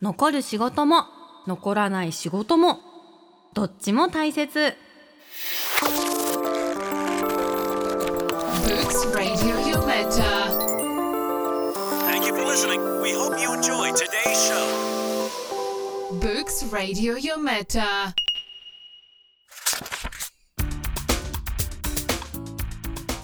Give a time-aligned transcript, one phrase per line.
[0.00, 1.06] 残る仕事も
[1.48, 2.78] 残らない仕事も
[3.52, 4.74] どっちも大切。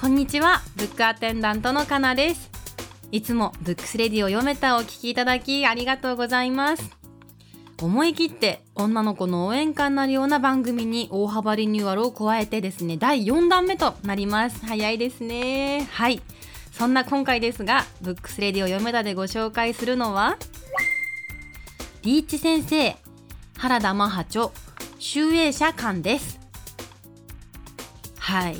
[0.00, 2.47] こんにちはブックアテンダントのかなです
[3.10, 6.90] いつもブックスレディを読めたお聞きいただきありがとうございます。
[7.80, 14.66] 思い切って女の子の応援歌になるような番組に大幅リニューアルを加えてですね第4弾目となります。
[14.66, 15.88] 早いですね。
[15.92, 16.20] はい。
[16.72, 20.36] そんな今回ですがブックスレディを読めたでご紹介するのは
[22.02, 22.96] リーチ先生
[23.56, 24.50] 原田マハ著
[24.98, 26.38] 集英社館です。
[28.18, 28.56] はい。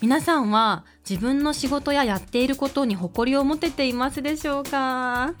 [0.00, 5.34] 皆さんは自分の仕事ややっていることに誇りを持てていますでしょうか？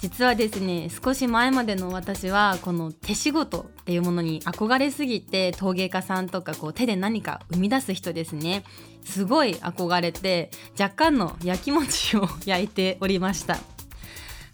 [0.00, 8.64] 実はですね少し前までの私はこの手仕事っていうものに憧れすぎて陶芸家さんとかこう手で何か生み出す人ですね。
[9.04, 13.56] すごい憧れて若干の焼き餅を焼いておりました。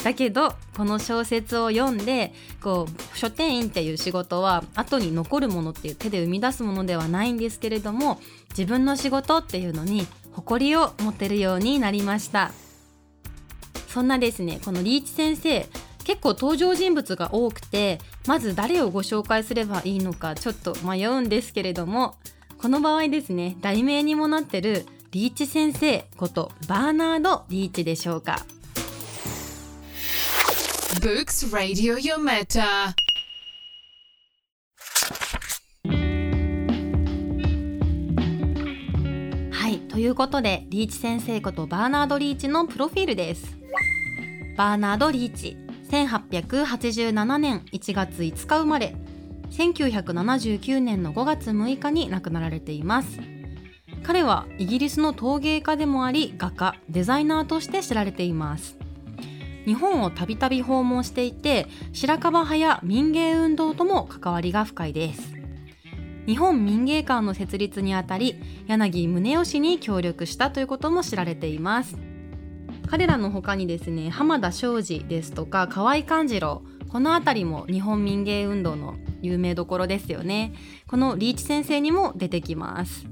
[0.02, 8.20] だけどこの小説を読んでこう書店員っていう仕事は後に残るものっていう手で生み出すものではないんですけれども
[8.50, 12.50] 自分の仕事っていうのに誇りを持てるようになりました
[13.88, 15.66] そんなですねこのリーチ先生
[16.04, 22.16] 結構登場人物が多くてまず誰をご紹介すればいいのかちょっと迷うんですけれども
[22.58, 28.44] この場合ですね題名にもなってるリーチ先生ことバーナード・リーチでしょうか
[31.00, 32.94] Books Radio Yometa.
[39.94, 43.56] ということでリーチ先生ことバーナード・リーチのプロフィールです。
[44.56, 45.56] バーナード・リーチ
[45.88, 48.96] 1887年1月5日生まれ
[49.52, 53.20] 1979年の5月6日に亡くなられています。
[54.02, 58.76] 彼はイギリスの陶芸家でもあり画家デザイナーとして知られています。
[59.64, 65.43] 日本をたびたび訪問していて白樺派や民芸運動とも関わりが深いです。
[66.26, 68.36] 日本民芸館の設立にあたり
[68.66, 71.96] 柳宗悦に協力したということも知られています。
[72.86, 80.52] 彼らの他にですね浜田庄司ですとか河合勘次郎この辺りも日本民芸運動の有名どころですよね。
[80.86, 83.06] このリーチ先生にも出てきます。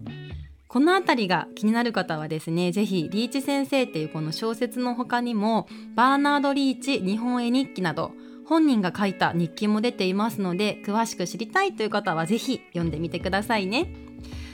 [0.68, 8.12] この辺りが気になる方はですねぜひリーチ先生っていうこの小説の他にもバーナード・リーチ日本絵日記など
[8.52, 13.86] 本人が書いた日記も出ていますので詳しく知りたいという方はぜひ読んでみてくださいね。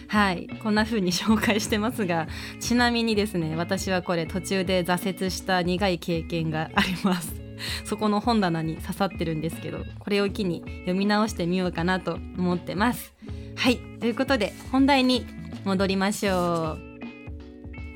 [0.07, 0.49] はい。
[0.63, 2.29] こんな風に紹介してますが
[2.61, 7.35] ちなみにですね私はこれ途中で挫折した苦い経験があります。
[7.85, 13.13] そこの本棚に刺さってるんですけどこれを機に読み直してみようかなと思ってます。
[13.57, 13.79] はい。
[13.99, 15.27] ということで本題に
[15.65, 16.88] 戻りましょう。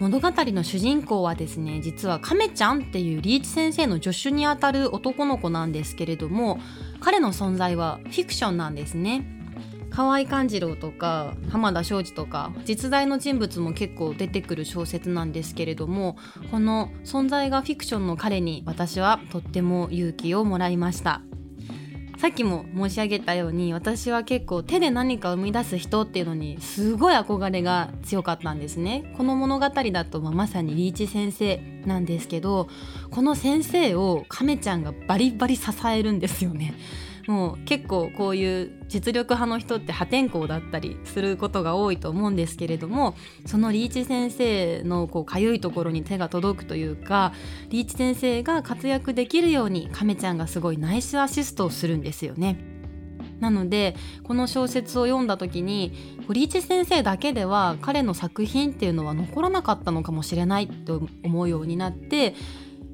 [0.03, 6.59] 物語の主人公はですね実は亀ちゃんっていうリーチ先生の助手にあたる男の子なんですけれども
[6.99, 9.25] 彼の存在はフィクションなんですね。
[9.91, 16.17] 河合勘次郎とか浜田庄司とか実在の人物も結構出てくる小説なんですけれども
[16.51, 21.21] この存在がフィクションの彼に私はとっても勇気をもらいました。
[22.23, 29.13] さっきも申し上げたように私は結構手で何か生み出す人っていうのにすごい憧れが強かったんですね。
[29.17, 32.69] この物語だとままさにリーチ先生なんですけど
[33.11, 36.75] この先生を亀ちゃんがバリバリ支えるんですよね。
[37.27, 43.15] もう結構こういう実力派の人って破天荒だったりすることが多いと思うんですけれども
[43.47, 47.33] そのリーチ先生のこうかゆいところに手が届くというか
[47.69, 52.73] リーチ先生が活躍できるように亀ちゃんがすごいナイスアシストをするんですよね。
[53.41, 55.93] なのでこの小説を読んだ時に
[56.31, 62.37] リーチ先生だけでは彼の作品っていうのは残らなかったのかもしれないと思うようになって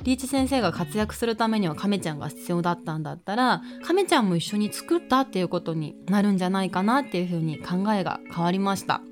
[0.04, 9.02] リーチ先生が活躍するためには亀ちゃんが必要だったんだったら亀ちゃんも一緒に作ったっていうことになるんじゃないかなっていうふうに考えが変わりました。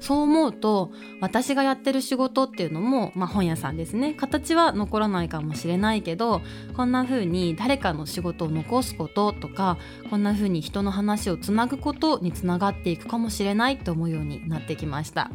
[0.00, 4.14] そう思うと私がやってる仕事っていうのも、まあ、本屋さんですね。
[4.14, 6.40] 形は残らないかもしれないけど
[6.76, 9.76] こんな風に誰かの仕事を残すこととか
[10.10, 15.30] こんな風に人の話をつなぐことにつながっていくかもしれないと思うようになってきました。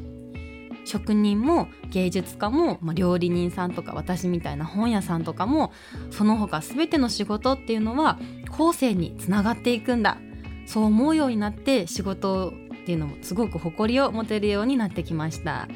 [0.85, 5.71] 職人も芸術家も、まあ、料理人さんとか私みたいな本屋さんとかも
[6.11, 8.19] その他全ての仕事っていうのは
[8.57, 10.17] 後世につながっていくんだ。
[10.65, 12.53] そう思うようになって仕事
[12.83, 15.67] っていうのもすごく誇りを持てるようになってきました。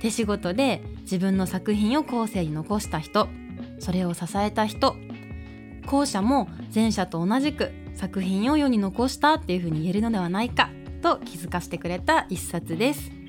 [0.00, 3.28] 手仕事で自分の作品を後世に残した人。
[3.78, 4.96] それを支えた人。
[5.86, 10.70] 後者も前者と同じく作品を世に残したっていうふうに言えるのではないか
[11.02, 13.21] と気づかせてくれた一冊です。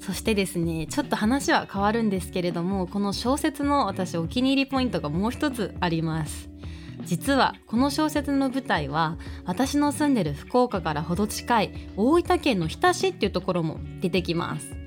[0.00, 6.48] そしてですねちょっと話は変わるんですけれどもこの小説の私お気に入りポイントがもう一つあります。
[7.04, 9.16] 実はこの小説の舞台は
[9.46, 14.79] 私の住んでる福岡からほど近い大分県の日田市っていうところも出てきます。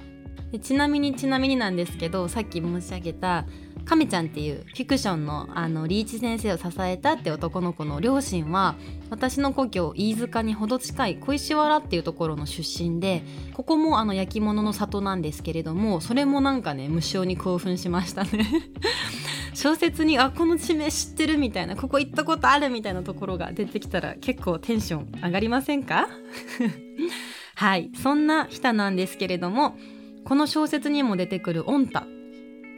[0.54, 3.48] でちなみにちなみになんですけどさっき申し上げた
[3.86, 8.76] 亀ちゃんっていうフィクションのあのリーチ先生を支えたって男の子の両親は
[9.10, 13.24] 私の故郷飯塚にほど近い小石原っていうところの出身で
[13.56, 18.46] ここもあの焼き物の里なんですけれどもそれもなんかね無性に興奮しましたね。
[19.56, 26.08] 小説にあこの地名知ってるみたいなここ行ったことあるみたいなところが出てきたら結構テンション上がりませんか？
[27.56, 29.76] はいそんな日田なんですけれども
[30.26, 32.06] この小説にも出てくる「オンタ」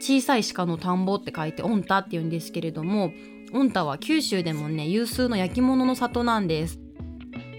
[0.00, 3.12] 小さい鹿の田んぼって書いて「オンタ」って言うんですけれども
[3.52, 6.80] オンタは九州でもね有数の焼き物の里なんです。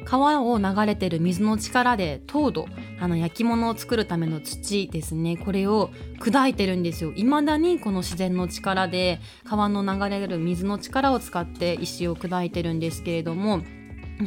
[0.06, 2.68] 川を流れてる水の力で糖度
[3.02, 5.36] あの焼き物を作るための土ですね。
[5.36, 5.90] これを
[6.22, 7.12] 砕いてるんですよ。
[7.14, 13.64] 未だにこの自然の力で川の流れる水の力を使って石を砕いてるんですけれども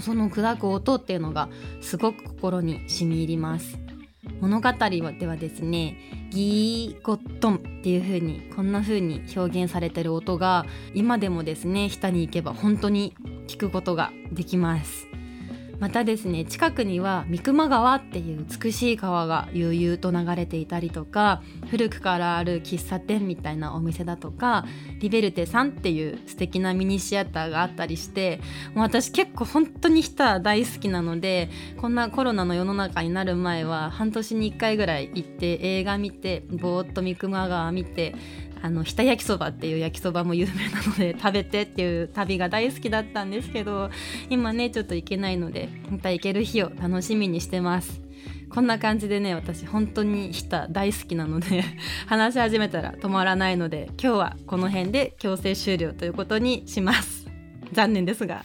[0.00, 1.48] その砕く音っていうのが
[1.80, 3.79] すごく心に染み入ります。
[4.40, 5.96] 物語ではですね
[6.30, 13.14] ギーゴットンっていう風にこんな風に表現されてる音が今でもですね下に行けば本当に
[13.46, 15.09] 聞くことができます。
[15.80, 24.66] またですね近くには三熊川っていう美しい川が悠々と流れていたりとか古くからある喫茶店みたいなお店だとか
[25.00, 28.40] リベルテさんっていう素敵なミニシアターがあったりして
[28.74, 31.48] もう私結構本当にヒタ大好きなので
[31.80, 38.14] こんなコロナの世の中になる前は半年に1回ぐらい行って映画見てぼーっと三熊川見て
[38.62, 43.90] あの日田焼きそばっていう焼きそばも有名なので食べてっていう旅が大好きだったんですけど
[44.28, 48.00] 今ねちょっと行けないのでまた行ける日を楽しみにしてます
[48.50, 51.62] こんな感じでね私本当にヒタ大好きなので
[52.06, 57.26] 話し始めたら止まらないので今日はこの辺で強制終了ということにします
[57.72, 58.44] 残念ですが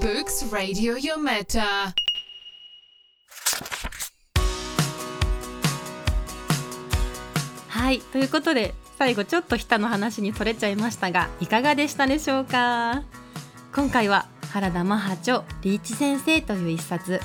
[0.00, 2.01] BooksRadioYouMeta
[7.82, 7.98] はい。
[7.98, 13.02] ということで最後ちょっと日田の話にそれちゃいましたがいかがでしたでしょうか？
[13.74, 17.20] 今回は原田マハ著リーチ先生という一冊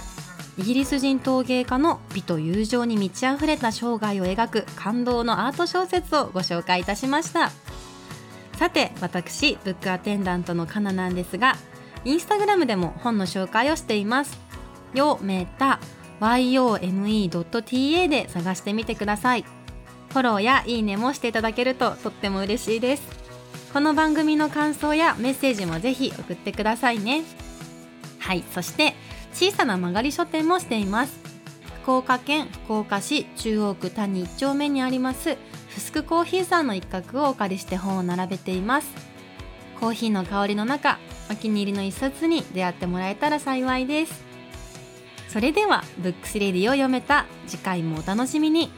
[0.57, 7.51] イギリス人陶芸家の美と友情に満ち溢れた生涯を描く感動のアート小説をご紹介いたしました。
[8.57, 11.55] さて私ブックアテンダントのカナなんですが
[12.03, 14.35] インスタグラムでも本の紹介をしています。
[14.95, 15.79] よめた
[16.19, 19.45] yome.ta で探してみてください。
[20.17, 23.03] フォローやいいねもしていただけるととっても嬉しいです。
[23.71, 27.21] この番組の感想やメッセージもぜひ送ってくださいね。
[28.17, 28.43] はい。
[28.51, 28.95] そして
[29.31, 31.19] 小さな曲がり書店もしています。
[31.83, 35.37] 福岡県福岡市中央区谷1丁目にあります。
[35.69, 38.87] フスクコーヒーさんの一角をお借りして本を並べています。
[39.79, 40.97] コーヒーの香りの中
[41.29, 44.25] お気に入りの一冊に出会ってもらえたら幸いです。
[45.29, 48.71] それではブックスレディを読めた次回もお楽しみに。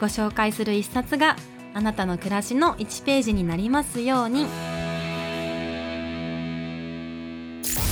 [0.00, 1.36] ご紹介する一冊が
[1.74, 4.46] あなたの暮らしの1ページになりますように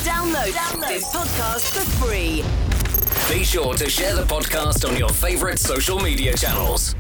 [0.05, 0.53] Download,
[0.89, 2.43] this podcast for free.
[3.29, 6.95] Be sure to share the podcast on your favorite social media channels.